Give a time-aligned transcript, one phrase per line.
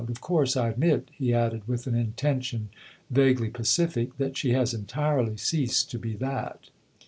[0.07, 2.69] Of course I admit," he added with an intention
[3.11, 6.71] vaguely pacific, "that she has entirely ceased to be that."